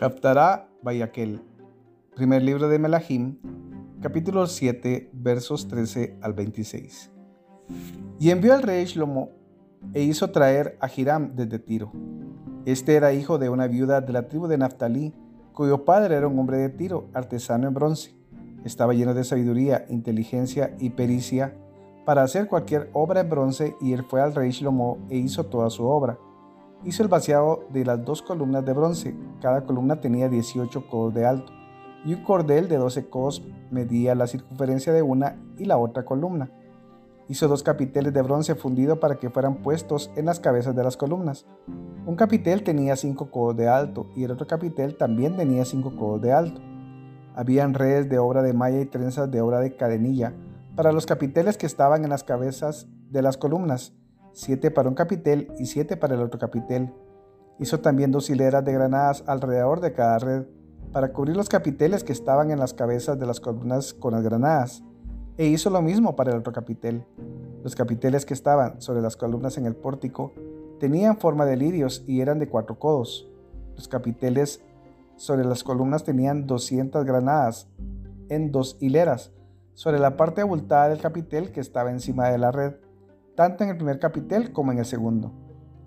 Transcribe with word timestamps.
Haftará 0.00 0.68
Bayaquel, 0.80 1.42
primer 2.14 2.40
libro 2.40 2.68
de 2.68 2.78
Melahim, 2.78 3.36
capítulo 4.00 4.46
7, 4.46 5.10
versos 5.12 5.66
13 5.66 6.18
al 6.22 6.34
26. 6.34 7.10
Y 8.20 8.30
envió 8.30 8.54
al 8.54 8.62
rey 8.62 8.84
Shlomo 8.84 9.30
e 9.92 10.02
hizo 10.02 10.30
traer 10.30 10.78
a 10.80 10.88
Hiram 10.88 11.34
desde 11.34 11.58
Tiro. 11.58 11.90
Este 12.64 12.94
era 12.94 13.12
hijo 13.12 13.38
de 13.38 13.48
una 13.48 13.66
viuda 13.66 14.00
de 14.00 14.12
la 14.12 14.28
tribu 14.28 14.46
de 14.46 14.58
Naftalí, 14.58 15.14
cuyo 15.52 15.84
padre 15.84 16.14
era 16.14 16.28
un 16.28 16.38
hombre 16.38 16.58
de 16.58 16.68
Tiro, 16.68 17.08
artesano 17.12 17.66
en 17.66 17.74
bronce. 17.74 18.14
Estaba 18.64 18.94
lleno 18.94 19.14
de 19.14 19.24
sabiduría, 19.24 19.84
inteligencia 19.88 20.76
y 20.78 20.90
pericia 20.90 21.56
para 22.06 22.22
hacer 22.22 22.46
cualquier 22.46 22.88
obra 22.92 23.22
en 23.22 23.30
bronce 23.30 23.74
y 23.80 23.94
él 23.94 24.04
fue 24.04 24.20
al 24.22 24.32
rey 24.32 24.52
Shlomo 24.52 24.98
e 25.10 25.16
hizo 25.16 25.46
toda 25.46 25.70
su 25.70 25.84
obra 25.86 26.20
hizo 26.84 27.02
el 27.02 27.08
vaciado 27.08 27.64
de 27.70 27.84
las 27.84 28.04
dos 28.04 28.22
columnas 28.22 28.64
de 28.64 28.72
bronce. 28.72 29.16
Cada 29.40 29.64
columna 29.64 30.00
tenía 30.00 30.28
18 30.28 30.86
codos 30.88 31.14
de 31.14 31.26
alto 31.26 31.52
y 32.04 32.14
un 32.14 32.22
cordel 32.22 32.68
de 32.68 32.76
12 32.76 33.08
codos 33.08 33.42
medía 33.70 34.14
la 34.14 34.26
circunferencia 34.26 34.92
de 34.92 35.02
una 35.02 35.36
y 35.58 35.64
la 35.64 35.78
otra 35.78 36.04
columna. 36.04 36.50
Hizo 37.28 37.48
dos 37.48 37.62
capiteles 37.62 38.14
de 38.14 38.22
bronce 38.22 38.54
fundido 38.54 39.00
para 39.00 39.16
que 39.16 39.28
fueran 39.28 39.56
puestos 39.56 40.10
en 40.16 40.26
las 40.26 40.40
cabezas 40.40 40.74
de 40.74 40.82
las 40.82 40.96
columnas. 40.96 41.46
Un 42.06 42.16
capitel 42.16 42.62
tenía 42.62 42.96
5 42.96 43.30
codos 43.30 43.56
de 43.56 43.68
alto 43.68 44.06
y 44.16 44.24
el 44.24 44.30
otro 44.30 44.46
capitel 44.46 44.96
también 44.96 45.36
tenía 45.36 45.66
5 45.66 45.96
codos 45.96 46.22
de 46.22 46.32
alto. 46.32 46.60
Habían 47.34 47.74
redes 47.74 48.08
de 48.08 48.18
obra 48.18 48.42
de 48.42 48.54
malla 48.54 48.80
y 48.80 48.86
trenzas 48.86 49.30
de 49.30 49.42
obra 49.42 49.60
de 49.60 49.76
cadenilla 49.76 50.32
para 50.74 50.92
los 50.92 51.04
capiteles 51.04 51.58
que 51.58 51.66
estaban 51.66 52.04
en 52.04 52.10
las 52.10 52.24
cabezas 52.24 52.88
de 53.10 53.20
las 53.20 53.36
columnas 53.36 53.92
siete 54.38 54.70
para 54.70 54.88
un 54.88 54.94
capitel 54.94 55.52
y 55.58 55.66
siete 55.66 55.96
para 55.96 56.14
el 56.14 56.22
otro 56.22 56.38
capitel. 56.38 56.94
Hizo 57.58 57.80
también 57.80 58.12
dos 58.12 58.30
hileras 58.30 58.64
de 58.64 58.72
granadas 58.72 59.24
alrededor 59.26 59.80
de 59.80 59.92
cada 59.92 60.20
red, 60.20 60.46
para 60.92 61.12
cubrir 61.12 61.36
los 61.36 61.48
capiteles 61.48 62.04
que 62.04 62.12
estaban 62.12 62.52
en 62.52 62.60
las 62.60 62.72
cabezas 62.72 63.18
de 63.18 63.26
las 63.26 63.40
columnas 63.40 63.92
con 63.92 64.12
las 64.12 64.22
granadas, 64.22 64.84
e 65.38 65.46
hizo 65.46 65.70
lo 65.70 65.82
mismo 65.82 66.14
para 66.14 66.30
el 66.30 66.38
otro 66.38 66.52
capitel. 66.52 67.04
Los 67.64 67.74
capiteles 67.74 68.24
que 68.24 68.32
estaban 68.32 68.80
sobre 68.80 69.02
las 69.02 69.16
columnas 69.16 69.58
en 69.58 69.66
el 69.66 69.74
pórtico 69.74 70.32
tenían 70.78 71.18
forma 71.18 71.44
de 71.44 71.56
lirios 71.56 72.04
y 72.06 72.20
eran 72.20 72.38
de 72.38 72.48
cuatro 72.48 72.78
codos. 72.78 73.28
Los 73.74 73.88
capiteles 73.88 74.62
sobre 75.16 75.44
las 75.44 75.64
columnas 75.64 76.04
tenían 76.04 76.46
200 76.46 77.04
granadas 77.04 77.68
en 78.28 78.52
dos 78.52 78.76
hileras, 78.78 79.32
sobre 79.74 79.98
la 79.98 80.16
parte 80.16 80.42
abultada 80.42 80.90
del 80.90 81.00
capitel 81.00 81.50
que 81.50 81.60
estaba 81.60 81.90
encima 81.90 82.28
de 82.28 82.38
la 82.38 82.52
red 82.52 82.74
tanto 83.38 83.62
en 83.62 83.70
el 83.70 83.76
primer 83.76 84.00
capitel 84.00 84.52
como 84.52 84.72
en 84.72 84.80
el 84.80 84.84
segundo. 84.84 85.30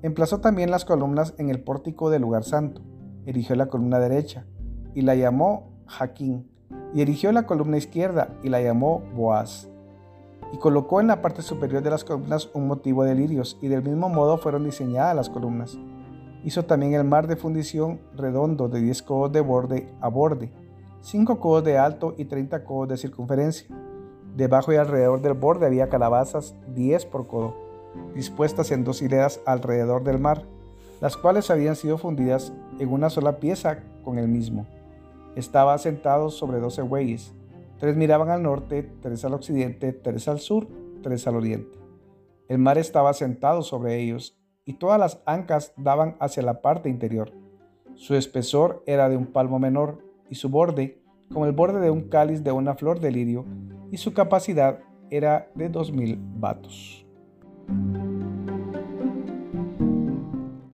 Emplazó 0.00 0.40
también 0.40 0.70
las 0.70 0.86
columnas 0.86 1.34
en 1.36 1.50
el 1.50 1.62
pórtico 1.62 2.08
del 2.08 2.22
lugar 2.22 2.42
santo, 2.42 2.80
erigió 3.26 3.54
la 3.54 3.66
columna 3.66 3.98
derecha 3.98 4.46
y 4.94 5.02
la 5.02 5.14
llamó 5.14 5.74
Jaquín, 5.84 6.48
y 6.94 7.02
erigió 7.02 7.32
la 7.32 7.44
columna 7.44 7.76
izquierda 7.76 8.30
y 8.42 8.48
la 8.48 8.62
llamó 8.62 9.02
Boaz. 9.14 9.68
Y 10.54 10.56
colocó 10.56 11.02
en 11.02 11.06
la 11.06 11.20
parte 11.20 11.42
superior 11.42 11.82
de 11.82 11.90
las 11.90 12.02
columnas 12.02 12.48
un 12.54 12.66
motivo 12.66 13.04
de 13.04 13.14
lirios, 13.14 13.58
y 13.60 13.68
del 13.68 13.82
mismo 13.82 14.08
modo 14.08 14.38
fueron 14.38 14.64
diseñadas 14.64 15.14
las 15.14 15.28
columnas. 15.28 15.78
Hizo 16.44 16.64
también 16.64 16.94
el 16.94 17.04
mar 17.04 17.26
de 17.26 17.36
fundición 17.36 18.00
redondo 18.16 18.70
de 18.70 18.80
10 18.80 19.02
codos 19.02 19.32
de 19.32 19.42
borde 19.42 19.92
a 20.00 20.08
borde, 20.08 20.50
5 21.02 21.38
codos 21.40 21.62
de 21.62 21.76
alto 21.76 22.14
y 22.16 22.24
30 22.24 22.64
codos 22.64 22.88
de 22.88 22.96
circunferencia 22.96 23.68
Debajo 24.34 24.72
y 24.72 24.76
alrededor 24.76 25.20
del 25.22 25.34
borde 25.34 25.66
había 25.66 25.88
calabazas 25.88 26.56
10 26.74 27.06
por 27.06 27.28
codo, 27.28 27.54
dispuestas 28.14 28.72
en 28.72 28.82
dos 28.82 29.00
hileras 29.00 29.40
alrededor 29.46 30.02
del 30.02 30.18
mar, 30.18 30.44
las 31.00 31.16
cuales 31.16 31.50
habían 31.50 31.76
sido 31.76 31.98
fundidas 31.98 32.52
en 32.80 32.92
una 32.92 33.10
sola 33.10 33.38
pieza 33.38 33.84
con 34.02 34.18
el 34.18 34.26
mismo. 34.26 34.66
Estaba 35.36 35.78
sentado 35.78 36.30
sobre 36.30 36.58
doce 36.58 36.82
bueyes, 36.82 37.32
tres 37.78 37.96
miraban 37.96 38.30
al 38.30 38.42
norte, 38.42 38.90
tres 39.00 39.24
al 39.24 39.34
occidente, 39.34 39.92
tres 39.92 40.26
al 40.26 40.40
sur, 40.40 40.66
tres 41.02 41.26
al 41.28 41.36
oriente. 41.36 41.78
El 42.48 42.58
mar 42.58 42.76
estaba 42.76 43.12
sentado 43.14 43.62
sobre 43.62 44.00
ellos, 44.00 44.36
y 44.64 44.74
todas 44.74 44.98
las 44.98 45.20
ancas 45.26 45.74
daban 45.76 46.16
hacia 46.18 46.42
la 46.42 46.60
parte 46.60 46.88
interior. 46.88 47.32
Su 47.94 48.14
espesor 48.16 48.82
era 48.86 49.08
de 49.08 49.16
un 49.16 49.26
palmo 49.26 49.58
menor, 49.60 49.98
y 50.28 50.34
su 50.34 50.48
borde 50.48 51.04
como 51.32 51.46
el 51.46 51.52
borde 51.52 51.80
de 51.80 51.90
un 51.90 52.08
cáliz 52.08 52.42
de 52.44 52.52
una 52.52 52.74
flor 52.74 53.00
de 53.00 53.10
lirio, 53.10 53.44
y 53.94 53.96
su 53.96 54.12
capacidad 54.12 54.80
era 55.08 55.48
de 55.54 55.70
2.000 55.70 56.18
vatos. 56.40 57.06